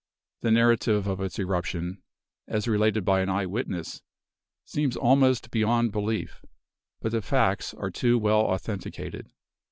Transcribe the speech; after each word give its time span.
The 0.41 0.49
narrative 0.49 1.05
of 1.05 1.21
its 1.21 1.37
eruption, 1.37 2.01
as 2.47 2.67
related 2.67 3.05
by 3.05 3.21
an 3.21 3.29
eye 3.29 3.45
witness, 3.45 4.01
seems 4.65 4.97
almost 4.97 5.51
beyond 5.51 5.91
belief; 5.91 6.43
but 7.01 7.11
the 7.11 7.21
facts 7.21 7.75
are 7.75 7.91
too 7.91 8.17
well 8.17 8.39
authenticated. 8.45 9.29